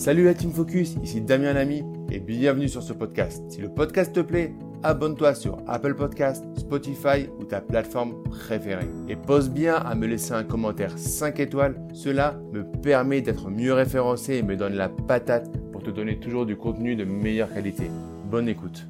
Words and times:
Salut 0.00 0.24
la 0.24 0.32
Team 0.32 0.50
Focus, 0.50 0.94
ici 1.04 1.20
Damien 1.20 1.52
Lamy 1.52 1.82
et 2.10 2.20
bienvenue 2.20 2.70
sur 2.70 2.82
ce 2.82 2.94
podcast. 2.94 3.42
Si 3.50 3.60
le 3.60 3.68
podcast 3.68 4.14
te 4.14 4.20
plaît, 4.20 4.54
abonne-toi 4.82 5.34
sur 5.34 5.58
Apple 5.66 5.94
Podcast, 5.94 6.42
Spotify 6.56 7.28
ou 7.38 7.44
ta 7.44 7.60
plateforme 7.60 8.14
préférée. 8.22 8.88
Et 9.10 9.16
pose 9.16 9.50
bien 9.50 9.74
à 9.74 9.94
me 9.94 10.06
laisser 10.06 10.32
un 10.32 10.42
commentaire 10.42 10.96
5 10.96 11.38
étoiles, 11.40 11.78
cela 11.92 12.40
me 12.50 12.64
permet 12.80 13.20
d'être 13.20 13.50
mieux 13.50 13.74
référencé 13.74 14.36
et 14.36 14.42
me 14.42 14.56
donne 14.56 14.72
la 14.72 14.88
patate 14.88 15.50
pour 15.70 15.82
te 15.82 15.90
donner 15.90 16.18
toujours 16.18 16.46
du 16.46 16.56
contenu 16.56 16.96
de 16.96 17.04
meilleure 17.04 17.52
qualité. 17.52 17.90
Bonne 18.24 18.48
écoute. 18.48 18.86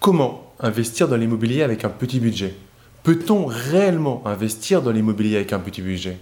Comment 0.00 0.54
investir 0.58 1.06
dans 1.06 1.18
l'immobilier 1.18 1.62
avec 1.62 1.84
un 1.84 1.90
petit 1.90 2.18
budget? 2.18 2.54
Peut-on 3.02 3.44
réellement 3.44 4.26
investir 4.26 4.80
dans 4.80 4.90
l'immobilier 4.90 5.36
avec 5.36 5.52
un 5.52 5.60
petit 5.60 5.82
budget? 5.82 6.16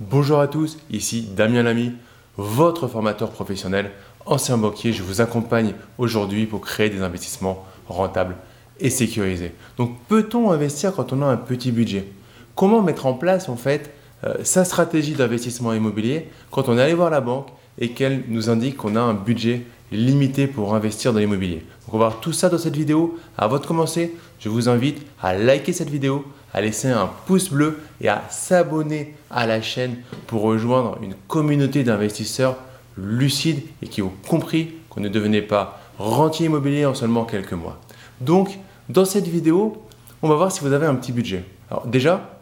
Bonjour 0.00 0.40
à 0.40 0.48
tous, 0.48 0.76
ici 0.90 1.28
Damien 1.36 1.62
Lamy 1.62 1.92
votre 2.36 2.88
formateur 2.88 3.30
professionnel, 3.30 3.90
ancien 4.26 4.58
banquier. 4.58 4.92
Je 4.92 5.02
vous 5.02 5.20
accompagne 5.20 5.74
aujourd'hui 5.98 6.46
pour 6.46 6.60
créer 6.60 6.90
des 6.90 7.02
investissements 7.02 7.64
rentables 7.88 8.36
et 8.78 8.90
sécurisés. 8.90 9.52
Donc, 9.76 9.98
peut-on 10.08 10.50
investir 10.50 10.94
quand 10.94 11.12
on 11.12 11.22
a 11.22 11.26
un 11.26 11.36
petit 11.36 11.72
budget? 11.72 12.06
Comment 12.54 12.82
mettre 12.82 13.06
en 13.06 13.14
place 13.14 13.48
en 13.48 13.56
fait 13.56 13.92
euh, 14.24 14.36
sa 14.42 14.64
stratégie 14.64 15.14
d'investissement 15.14 15.72
immobilier 15.72 16.28
quand 16.50 16.68
on 16.68 16.76
est 16.76 16.82
allé 16.82 16.94
voir 16.94 17.10
la 17.10 17.20
banque 17.20 17.48
et 17.80 17.90
qu'elle 17.90 18.24
nous 18.28 18.50
indique 18.50 18.76
qu'on 18.76 18.96
a 18.96 19.00
un 19.00 19.14
budget 19.14 19.62
limité 19.92 20.46
pour 20.46 20.74
investir 20.74 21.12
dans 21.12 21.18
l'immobilier. 21.18 21.64
Donc 21.86 21.94
on 21.94 21.98
va 21.98 22.08
voir 22.08 22.20
tout 22.20 22.32
ça 22.32 22.48
dans 22.48 22.58
cette 22.58 22.76
vidéo. 22.76 23.18
Avant 23.36 23.58
de 23.58 23.66
commencer, 23.66 24.14
je 24.38 24.48
vous 24.48 24.68
invite 24.68 25.04
à 25.20 25.34
liker 25.34 25.72
cette 25.72 25.90
vidéo, 25.90 26.24
à 26.52 26.60
laisser 26.60 26.88
un 26.88 27.10
pouce 27.26 27.50
bleu 27.50 27.80
et 28.00 28.08
à 28.08 28.22
s'abonner 28.30 29.14
à 29.30 29.46
la 29.46 29.62
chaîne 29.62 29.96
pour 30.26 30.42
rejoindre 30.42 30.98
une 31.02 31.14
communauté 31.26 31.82
d'investisseurs 31.82 32.56
lucides 32.96 33.62
et 33.82 33.88
qui 33.88 34.02
ont 34.02 34.12
compris 34.28 34.74
qu'on 34.88 35.00
ne 35.00 35.08
devenait 35.08 35.42
pas 35.42 35.80
rentier 35.98 36.46
immobilier 36.46 36.86
en 36.86 36.94
seulement 36.94 37.24
quelques 37.24 37.52
mois. 37.52 37.80
Donc, 38.20 38.58
dans 38.88 39.04
cette 39.04 39.28
vidéo, 39.28 39.82
on 40.22 40.28
va 40.28 40.34
voir 40.34 40.52
si 40.52 40.60
vous 40.60 40.72
avez 40.72 40.86
un 40.86 40.94
petit 40.94 41.12
budget. 41.12 41.44
Alors 41.70 41.86
déjà, 41.86 42.40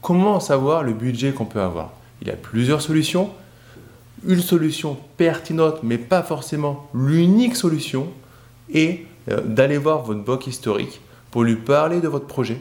comment 0.00 0.40
savoir 0.40 0.82
le 0.82 0.92
budget 0.92 1.32
qu'on 1.32 1.44
peut 1.44 1.60
avoir? 1.60 1.90
Il 2.22 2.28
y 2.28 2.30
a 2.30 2.36
plusieurs 2.36 2.82
solutions. 2.82 3.30
Une 4.26 4.40
solution 4.40 4.98
pertinente, 5.16 5.80
mais 5.82 5.98
pas 5.98 6.22
forcément 6.22 6.88
l'unique 6.94 7.56
solution, 7.56 8.08
est 8.72 9.06
euh, 9.30 9.40
d'aller 9.40 9.78
voir 9.78 10.02
votre 10.02 10.22
banque 10.22 10.46
historique 10.46 11.00
pour 11.30 11.44
lui 11.44 11.56
parler 11.56 12.00
de 12.00 12.08
votre 12.08 12.26
projet, 12.26 12.58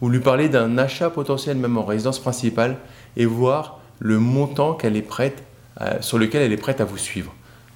ou 0.00 0.08
lui 0.08 0.20
parler 0.20 0.48
d'un 0.48 0.78
achat 0.78 1.10
potentiel 1.10 1.56
même 1.56 1.76
en 1.76 1.84
résidence 1.84 2.18
principale 2.18 2.76
et 3.16 3.26
voir 3.26 3.80
le 3.98 4.18
montant 4.18 4.74
qu'elle 4.74 4.96
est 4.96 5.02
prête, 5.02 5.42
euh, 5.80 6.00
sur 6.00 6.18
lequel 6.18 6.42
elle 6.42 6.52
est 6.52 6.56
prête 6.56 6.80
à 6.80 6.84
vous 6.84 6.98
suivre. 6.98 7.32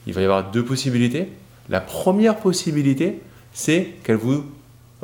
Il 0.07 0.15
va 0.15 0.21
y 0.21 0.25
avoir 0.25 0.51
deux 0.51 0.65
possibilités. 0.65 1.29
La 1.69 1.81
première 1.81 2.37
possibilité, 2.37 3.21
c'est 3.53 3.95
qu'elle 4.03 4.17
vous... 4.17 4.45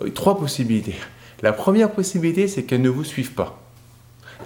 Euh, 0.03 0.11
trois 0.11 0.39
possibilités. 0.39 0.95
La 1.43 1.53
première 1.53 1.91
possibilité, 1.91 2.49
c'est 2.49 2.65
qu'elle 2.65 2.83
ne 2.83 2.91
vous 2.91 3.05
suive 3.05 3.33
pas. 3.33 3.63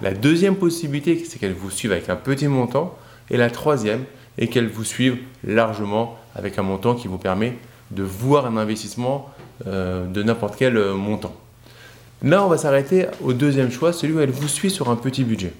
La 0.01 0.13
deuxième 0.13 0.55
possibilité, 0.55 1.23
c'est 1.25 1.39
qu'elle 1.39 1.53
vous 1.53 1.69
suive 1.69 1.91
avec 1.91 2.09
un 2.09 2.15
petit 2.15 2.47
montant. 2.47 2.97
Et 3.29 3.37
la 3.37 3.49
troisième 3.49 4.03
est 4.37 4.47
qu'elle 4.47 4.67
vous 4.67 4.83
suive 4.83 5.17
largement 5.45 6.17
avec 6.35 6.59
un 6.59 6.63
montant 6.63 6.95
qui 6.95 7.07
vous 7.07 7.17
permet 7.17 7.57
de 7.91 8.03
voir 8.03 8.45
un 8.45 8.57
investissement 8.57 9.29
euh, 9.67 10.05
de 10.05 10.23
n'importe 10.23 10.55
quel 10.57 10.77
montant. 10.93 11.35
Là, 12.23 12.43
on 12.43 12.47
va 12.47 12.57
s'arrêter 12.57 13.07
au 13.21 13.33
deuxième 13.33 13.71
choix, 13.71 13.93
celui 13.93 14.13
où 14.13 14.19
elle 14.19 14.31
vous 14.31 14.47
suit 14.47 14.71
sur 14.71 14.89
un 14.89 14.95
petit 14.95 15.23
budget. 15.23 15.53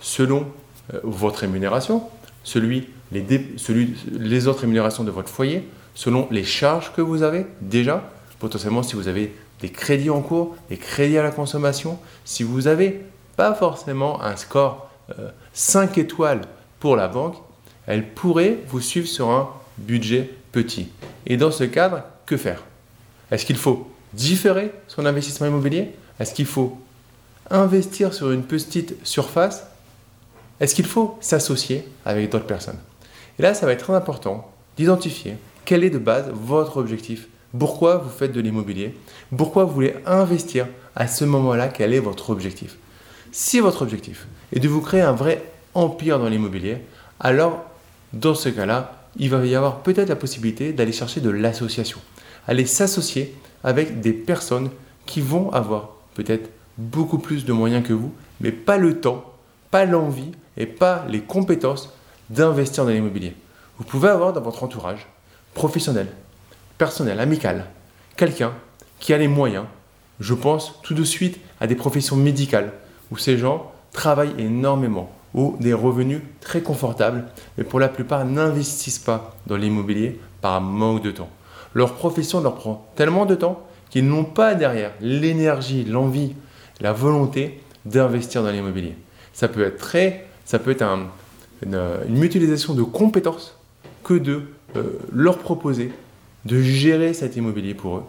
Selon 0.00 0.46
euh, 0.92 1.00
votre 1.04 1.40
rémunération, 1.40 2.02
celui, 2.44 2.88
les, 3.12 4.46
autres 4.46 4.60
rémunérations 4.60 5.04
de 5.04 5.10
votre 5.10 5.28
foyer, 5.28 5.66
selon 5.94 6.26
les 6.30 6.44
charges 6.44 6.92
que 6.92 7.00
vous 7.00 7.22
avez 7.22 7.46
déjà, 7.60 8.10
potentiellement 8.40 8.82
si 8.82 8.96
vous 8.96 9.08
avez 9.08 9.34
des 9.60 9.68
crédits 9.68 10.10
en 10.10 10.20
cours, 10.20 10.56
des 10.68 10.76
crédits 10.76 11.18
à 11.18 11.22
la 11.22 11.30
consommation, 11.30 11.98
si 12.24 12.42
vous 12.42 12.62
n'avez 12.62 13.00
pas 13.36 13.54
forcément 13.54 14.20
un 14.22 14.36
score 14.36 14.90
5 15.52 15.96
euh, 15.96 16.00
étoiles 16.00 16.40
pour 16.82 16.96
la 16.96 17.06
banque, 17.06 17.36
elle 17.86 18.08
pourrait 18.12 18.58
vous 18.66 18.80
suivre 18.80 19.06
sur 19.06 19.30
un 19.30 19.50
budget 19.78 20.28
petit. 20.50 20.88
Et 21.26 21.36
dans 21.36 21.52
ce 21.52 21.62
cadre, 21.62 22.02
que 22.26 22.36
faire? 22.36 22.64
Est-ce 23.30 23.46
qu'il 23.46 23.56
faut 23.56 23.88
différer 24.14 24.72
son 24.88 25.06
investissement 25.06 25.46
immobilier? 25.46 25.92
Est-ce 26.18 26.34
qu'il 26.34 26.44
faut 26.44 26.76
investir 27.50 28.12
sur 28.12 28.32
une 28.32 28.42
petite 28.42 28.96
surface? 29.06 29.62
Est-ce 30.58 30.74
qu'il 30.74 30.84
faut 30.84 31.16
s'associer 31.20 31.86
avec 32.04 32.30
d'autres 32.30 32.46
personnes? 32.46 32.80
Et 33.38 33.42
là, 33.42 33.54
ça 33.54 33.64
va 33.64 33.74
être 33.74 33.84
très 33.84 33.94
important 33.94 34.50
d'identifier 34.76 35.36
quel 35.64 35.84
est 35.84 35.90
de 35.90 35.98
base 35.98 36.32
votre 36.34 36.78
objectif. 36.78 37.28
Pourquoi 37.56 37.98
vous 37.98 38.10
faites 38.10 38.32
de 38.32 38.40
l'immobilier? 38.40 38.96
Pourquoi 39.36 39.66
vous 39.66 39.72
voulez 39.72 39.94
investir 40.04 40.66
à 40.96 41.06
ce 41.06 41.24
moment-là? 41.26 41.68
Quel 41.68 41.94
est 41.94 42.00
votre 42.00 42.30
objectif? 42.30 42.76
Si 43.30 43.60
votre 43.60 43.82
objectif 43.82 44.26
est 44.52 44.58
de 44.58 44.68
vous 44.68 44.80
créer 44.80 45.02
un 45.02 45.12
vrai 45.12 45.44
empire 45.74 46.18
dans 46.18 46.28
l'immobilier, 46.28 46.78
alors 47.20 47.64
dans 48.12 48.34
ce 48.34 48.48
cas-là, 48.48 49.06
il 49.16 49.30
va 49.30 49.44
y 49.44 49.54
avoir 49.54 49.80
peut-être 49.80 50.08
la 50.08 50.16
possibilité 50.16 50.72
d'aller 50.72 50.92
chercher 50.92 51.20
de 51.20 51.30
l'association, 51.30 51.98
aller 52.46 52.66
s'associer 52.66 53.34
avec 53.64 54.00
des 54.00 54.12
personnes 54.12 54.70
qui 55.06 55.20
vont 55.20 55.50
avoir 55.52 55.90
peut-être 56.14 56.50
beaucoup 56.78 57.18
plus 57.18 57.44
de 57.44 57.52
moyens 57.52 57.86
que 57.86 57.92
vous, 57.92 58.12
mais 58.40 58.52
pas 58.52 58.78
le 58.78 59.00
temps, 59.00 59.24
pas 59.70 59.84
l'envie 59.84 60.32
et 60.56 60.66
pas 60.66 61.04
les 61.08 61.20
compétences 61.20 61.90
d'investir 62.30 62.84
dans 62.84 62.90
l'immobilier. 62.90 63.34
Vous 63.78 63.84
pouvez 63.84 64.08
avoir 64.08 64.32
dans 64.32 64.40
votre 64.40 64.62
entourage 64.62 65.06
professionnel, 65.54 66.08
personnel, 66.78 67.20
amical, 67.20 67.66
quelqu'un 68.16 68.52
qui 69.00 69.12
a 69.12 69.18
les 69.18 69.28
moyens. 69.28 69.64
Je 70.20 70.34
pense 70.34 70.80
tout 70.82 70.94
de 70.94 71.04
suite 71.04 71.40
à 71.60 71.66
des 71.66 71.74
professions 71.74 72.16
médicales 72.16 72.72
où 73.10 73.18
ces 73.18 73.36
gens 73.36 73.72
travaillent 73.92 74.34
énormément, 74.38 75.10
ou 75.34 75.56
des 75.60 75.72
revenus 75.72 76.20
très 76.40 76.60
confortables, 76.60 77.24
mais 77.56 77.64
pour 77.64 77.80
la 77.80 77.88
plupart 77.88 78.24
n'investissent 78.24 78.98
pas 78.98 79.34
dans 79.46 79.56
l'immobilier 79.56 80.20
par 80.40 80.60
manque 80.60 81.02
de 81.02 81.10
temps. 81.10 81.30
Leur 81.74 81.94
profession 81.94 82.40
leur 82.40 82.54
prend 82.54 82.86
tellement 82.96 83.26
de 83.26 83.34
temps 83.34 83.66
qui 83.90 84.02
n'ont 84.02 84.24
pas 84.24 84.54
derrière 84.54 84.92
l'énergie, 85.00 85.84
l'envie, 85.84 86.34
la 86.80 86.92
volonté 86.92 87.60
d'investir 87.84 88.42
dans 88.42 88.50
l'immobilier. 88.50 88.96
Ça 89.32 89.48
peut 89.48 89.64
être 89.64 89.78
très, 89.78 90.26
ça 90.44 90.58
peut 90.58 90.70
être 90.70 90.84
une, 91.62 91.78
mutualisation 92.08 92.74
de 92.74 92.82
compétences 92.82 93.56
que 94.04 94.14
de 94.14 94.42
euh, 94.76 94.98
leur 95.12 95.38
proposer 95.38 95.92
de 96.44 96.60
gérer 96.60 97.14
cet 97.14 97.36
immobilier 97.36 97.74
pour 97.74 97.98
eux, 97.98 98.04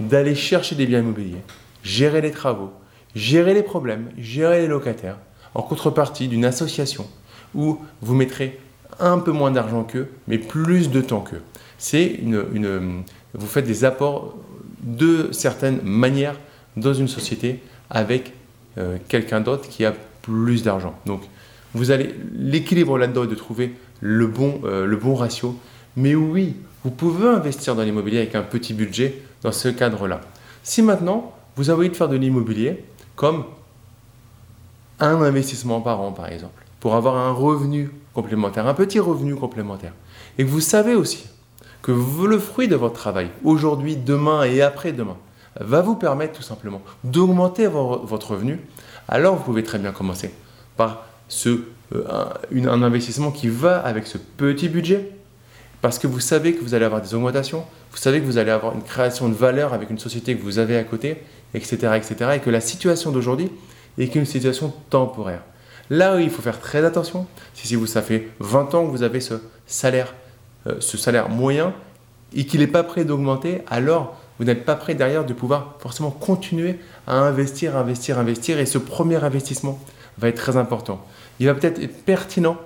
d'aller 0.00 0.34
chercher 0.34 0.74
des 0.74 0.86
biens 0.86 1.00
immobiliers, 1.00 1.40
gérer 1.82 2.20
les 2.20 2.30
travaux, 2.30 2.70
gérer 3.14 3.54
les 3.54 3.62
problèmes, 3.62 4.10
gérer 4.18 4.62
les 4.62 4.66
locataires, 4.66 5.18
en 5.56 5.62
contrepartie 5.62 6.28
d'une 6.28 6.44
association 6.44 7.06
où 7.54 7.78
vous 8.02 8.14
mettrez 8.14 8.60
un 9.00 9.18
peu 9.18 9.32
moins 9.32 9.50
d'argent 9.50 9.84
qu'eux, 9.84 10.08
mais 10.28 10.38
plus 10.38 10.90
de 10.90 11.00
temps 11.00 11.20
qu'eux. 11.20 11.42
C'est 11.78 12.04
une, 12.04 13.02
vous 13.34 13.46
faites 13.46 13.66
des 13.66 13.84
apports 13.84 14.36
de 14.82 15.30
certaines 15.32 15.80
manières 15.82 16.38
dans 16.76 16.92
une 16.92 17.08
société 17.08 17.60
avec 17.88 18.34
euh, 18.76 18.98
quelqu'un 19.08 19.40
d'autre 19.40 19.68
qui 19.68 19.84
a 19.84 19.94
plus 20.22 20.62
d'argent. 20.62 20.94
Donc, 21.06 21.22
vous 21.74 21.90
allez 21.90 22.14
l'équilibre 22.34 22.98
là-dedans 22.98 23.24
est 23.24 23.28
de 23.28 23.34
trouver 23.34 23.74
le 24.00 24.26
bon, 24.26 24.60
euh, 24.64 24.86
le 24.86 24.96
bon 24.96 25.14
ratio. 25.14 25.58
Mais 25.96 26.14
oui, 26.14 26.54
vous 26.84 26.90
pouvez 26.90 27.28
investir 27.28 27.74
dans 27.74 27.82
l'immobilier 27.82 28.18
avec 28.18 28.34
un 28.34 28.42
petit 28.42 28.74
budget 28.74 29.22
dans 29.42 29.52
ce 29.52 29.68
cadre-là. 29.68 30.20
Si 30.62 30.82
maintenant, 30.82 31.34
vous 31.56 31.70
avez 31.70 31.80
envie 31.80 31.90
de 31.90 31.96
faire 31.96 32.10
de 32.10 32.16
l'immobilier 32.16 32.84
comme 33.14 33.44
un 35.00 35.20
investissement 35.22 35.80
par 35.80 36.00
an, 36.00 36.12
par 36.12 36.30
exemple, 36.30 36.64
pour 36.80 36.94
avoir 36.94 37.16
un 37.16 37.32
revenu 37.32 37.90
complémentaire, 38.14 38.66
un 38.66 38.74
petit 38.74 39.00
revenu 39.00 39.34
complémentaire, 39.34 39.92
et 40.38 40.44
que 40.44 40.48
vous 40.48 40.60
savez 40.60 40.94
aussi 40.94 41.26
que 41.82 41.92
le 41.92 42.38
fruit 42.38 42.68
de 42.68 42.76
votre 42.76 42.94
travail, 42.94 43.30
aujourd'hui, 43.44 43.96
demain 43.96 44.44
et 44.44 44.62
après-demain, 44.62 45.16
va 45.60 45.80
vous 45.82 45.94
permettre 45.94 46.34
tout 46.34 46.42
simplement 46.42 46.82
d'augmenter 47.04 47.66
votre 47.66 48.32
revenu, 48.32 48.60
alors 49.08 49.36
vous 49.36 49.44
pouvez 49.44 49.62
très 49.62 49.78
bien 49.78 49.92
commencer 49.92 50.34
par 50.76 51.04
ce, 51.28 51.60
euh, 51.94 52.04
un, 52.08 52.68
un 52.68 52.82
investissement 52.82 53.30
qui 53.30 53.48
va 53.48 53.78
avec 53.78 54.06
ce 54.06 54.18
petit 54.18 54.68
budget, 54.68 55.10
parce 55.80 55.98
que 55.98 56.06
vous 56.06 56.20
savez 56.20 56.54
que 56.54 56.62
vous 56.62 56.74
allez 56.74 56.84
avoir 56.84 57.00
des 57.00 57.14
augmentations, 57.14 57.64
vous 57.92 57.98
savez 57.98 58.20
que 58.20 58.26
vous 58.26 58.38
allez 58.38 58.50
avoir 58.50 58.74
une 58.74 58.82
création 58.82 59.28
de 59.28 59.34
valeur 59.34 59.72
avec 59.72 59.90
une 59.90 59.98
société 59.98 60.36
que 60.36 60.42
vous 60.42 60.58
avez 60.58 60.76
à 60.76 60.84
côté, 60.84 61.22
etc., 61.54 61.92
etc., 61.96 62.32
et 62.36 62.40
que 62.40 62.50
la 62.50 62.60
situation 62.60 63.12
d'aujourd'hui 63.12 63.50
est 63.98 64.08
qu'une 64.08 64.26
situation 64.26 64.72
temporaire. 64.90 65.42
Là 65.88 66.16
où 66.16 66.18
il 66.18 66.30
faut 66.30 66.42
faire 66.42 66.60
très 66.60 66.84
attention, 66.84 67.26
si 67.54 67.74
vous, 67.76 67.86
ça 67.86 68.02
fait 68.02 68.28
20 68.40 68.74
ans 68.74 68.86
que 68.86 68.90
vous 68.90 69.02
avez 69.02 69.20
ce 69.20 69.34
salaire 69.66 70.14
euh, 70.66 70.76
ce 70.80 70.96
salaire 70.96 71.28
moyen 71.28 71.74
et 72.34 72.44
qu'il 72.44 72.60
n'est 72.60 72.66
pas 72.66 72.82
prêt 72.82 73.04
d'augmenter, 73.04 73.62
alors 73.68 74.16
vous 74.38 74.44
n'êtes 74.44 74.64
pas 74.64 74.74
prêt 74.74 74.94
derrière 74.94 75.24
de 75.24 75.32
pouvoir 75.32 75.76
forcément 75.78 76.10
continuer 76.10 76.80
à 77.06 77.18
investir, 77.18 77.76
investir, 77.76 78.18
investir. 78.18 78.58
Et 78.58 78.66
ce 78.66 78.78
premier 78.78 79.22
investissement 79.22 79.78
va 80.18 80.28
être 80.28 80.36
très 80.36 80.56
important. 80.56 81.04
Il 81.38 81.46
va 81.46 81.54
peut-être 81.54 81.80
être 81.80 82.04
pertinent 82.04 82.56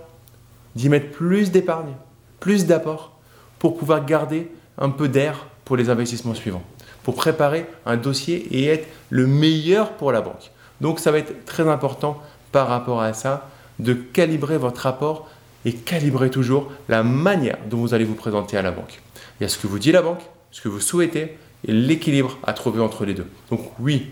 d'y 0.76 0.88
mettre 0.88 1.10
plus 1.10 1.50
d'épargne, 1.50 1.92
plus 2.38 2.64
d'apport 2.64 3.18
pour 3.58 3.76
pouvoir 3.76 4.06
garder 4.06 4.50
un 4.78 4.90
peu 4.90 5.08
d'air 5.08 5.46
pour 5.64 5.76
les 5.76 5.90
investissements 5.90 6.34
suivants, 6.34 6.62
pour 7.02 7.14
préparer 7.14 7.66
un 7.84 7.96
dossier 7.98 8.46
et 8.50 8.66
être 8.66 8.88
le 9.10 9.26
meilleur 9.26 9.92
pour 9.92 10.10
la 10.10 10.22
banque. 10.22 10.50
Donc 10.80 10.98
ça 10.98 11.10
va 11.10 11.18
être 11.18 11.44
très 11.44 11.68
important 11.68 12.20
par 12.52 12.68
rapport 12.68 13.00
à 13.00 13.12
ça 13.12 13.48
de 13.78 13.94
calibrer 13.94 14.58
votre 14.58 14.82
rapport 14.82 15.28
et 15.64 15.72
calibrer 15.72 16.30
toujours 16.30 16.70
la 16.88 17.02
manière 17.02 17.58
dont 17.68 17.78
vous 17.78 17.94
allez 17.94 18.04
vous 18.04 18.14
présenter 18.14 18.56
à 18.56 18.62
la 18.62 18.70
banque. 18.70 19.00
Il 19.38 19.44
y 19.44 19.46
a 19.46 19.48
ce 19.48 19.58
que 19.58 19.66
vous 19.66 19.78
dit 19.78 19.92
la 19.92 20.02
banque, 20.02 20.22
ce 20.50 20.60
que 20.60 20.68
vous 20.68 20.80
souhaitez 20.80 21.36
et 21.66 21.72
l'équilibre 21.72 22.38
à 22.46 22.52
trouver 22.52 22.80
entre 22.80 23.04
les 23.04 23.14
deux. 23.14 23.26
Donc 23.50 23.60
oui, 23.78 24.10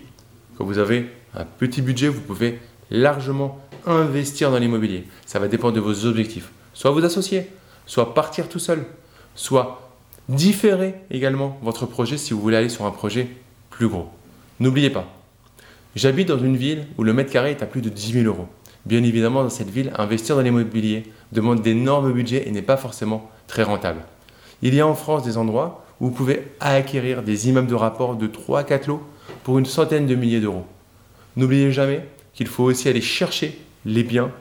quand 0.57 0.65
vous 0.65 0.77
avez 0.77 1.09
un 1.35 1.45
petit 1.45 1.81
budget, 1.81 2.07
vous 2.07 2.21
pouvez 2.21 2.59
largement 2.91 3.59
investir 3.85 4.51
dans 4.51 4.59
l'immobilier. 4.59 5.05
Ça 5.25 5.39
va 5.39 5.47
dépendre 5.47 5.73
de 5.73 5.79
vos 5.79 6.05
objectifs. 6.05 6.51
Soit 6.73 6.91
vous 6.91 7.05
associer, 7.05 7.47
soit 7.85 8.13
partir 8.13 8.49
tout 8.49 8.59
seul, 8.59 8.85
soit 9.35 9.89
différer 10.27 10.95
également 11.09 11.57
votre 11.61 11.85
projet 11.85 12.17
si 12.17 12.33
vous 12.33 12.41
voulez 12.41 12.57
aller 12.57 12.69
sur 12.69 12.85
un 12.85 12.91
projet 12.91 13.27
plus 13.69 13.87
gros. 13.87 14.09
N'oubliez 14.59 14.89
pas, 14.89 15.07
j'habite 15.95 16.27
dans 16.27 16.39
une 16.39 16.57
ville 16.57 16.85
où 16.97 17.03
le 17.03 17.13
mètre 17.13 17.31
carré 17.31 17.51
est 17.51 17.63
à 17.63 17.65
plus 17.65 17.81
de 17.81 17.89
10 17.89 18.13
000 18.13 18.25
euros. 18.25 18.47
Bien 18.85 19.03
évidemment, 19.03 19.43
dans 19.43 19.49
cette 19.49 19.69
ville, 19.69 19.91
investir 19.97 20.35
dans 20.35 20.41
l'immobilier 20.41 21.03
demande 21.31 21.61
d'énormes 21.61 22.11
budgets 22.11 22.47
et 22.47 22.51
n'est 22.51 22.61
pas 22.61 22.77
forcément 22.77 23.29
très 23.47 23.63
rentable. 23.63 24.01
Il 24.61 24.73
y 24.73 24.81
a 24.81 24.87
en 24.87 24.95
France 24.95 25.23
des 25.23 25.37
endroits 25.37 25.85
où 25.99 26.05
vous 26.05 26.11
pouvez 26.11 26.47
acquérir 26.59 27.23
des 27.23 27.49
immeubles 27.49 27.67
de 27.67 27.75
rapport 27.75 28.15
de 28.15 28.27
3 28.27 28.59
à 28.59 28.63
4 28.63 28.87
lots 28.87 29.03
pour 29.43 29.59
une 29.59 29.65
centaine 29.65 30.07
de 30.07 30.15
milliers 30.15 30.39
d'euros. 30.39 30.65
N'oubliez 31.35 31.71
jamais 31.71 32.05
qu'il 32.33 32.47
faut 32.47 32.63
aussi 32.63 32.87
aller 32.89 33.01
chercher 33.01 33.59
les 33.85 34.03
biens 34.03 34.31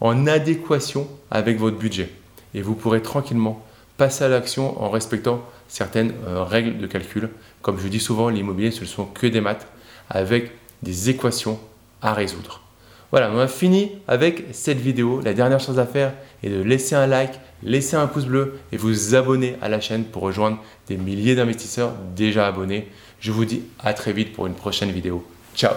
en 0.00 0.26
adéquation 0.26 1.08
avec 1.30 1.58
votre 1.58 1.78
budget. 1.78 2.10
Et 2.54 2.62
vous 2.62 2.74
pourrez 2.74 3.02
tranquillement 3.02 3.62
passer 3.96 4.24
à 4.24 4.28
l'action 4.28 4.82
en 4.82 4.90
respectant 4.90 5.42
certaines 5.68 6.12
euh, 6.26 6.42
règles 6.42 6.78
de 6.78 6.86
calcul. 6.86 7.28
Comme 7.62 7.78
je 7.78 7.88
dis 7.88 8.00
souvent, 8.00 8.28
l'immobilier, 8.28 8.70
ce 8.70 8.80
ne 8.80 8.86
sont 8.86 9.04
que 9.04 9.26
des 9.26 9.40
maths 9.40 9.66
avec 10.08 10.52
des 10.82 11.10
équations 11.10 11.58
à 12.02 12.12
résoudre. 12.12 12.62
Voilà, 13.10 13.30
on 13.32 13.38
a 13.38 13.48
fini 13.48 13.90
avec 14.06 14.44
cette 14.52 14.78
vidéo. 14.78 15.20
La 15.24 15.34
dernière 15.34 15.58
chose 15.60 15.78
à 15.78 15.86
faire 15.86 16.14
est 16.44 16.48
de 16.48 16.62
laisser 16.62 16.94
un 16.94 17.06
like, 17.06 17.40
laisser 17.62 17.96
un 17.96 18.06
pouce 18.06 18.26
bleu 18.26 18.60
et 18.70 18.76
vous 18.76 19.14
abonner 19.14 19.56
à 19.60 19.68
la 19.68 19.80
chaîne 19.80 20.04
pour 20.04 20.22
rejoindre 20.22 20.58
des 20.86 20.96
milliers 20.96 21.34
d'investisseurs 21.34 21.92
déjà 22.14 22.46
abonnés. 22.46 22.88
Je 23.18 23.32
vous 23.32 23.44
dis 23.44 23.62
à 23.80 23.94
très 23.94 24.12
vite 24.12 24.32
pour 24.32 24.46
une 24.46 24.54
prochaine 24.54 24.92
vidéo. 24.92 25.26
Ciao 25.54 25.74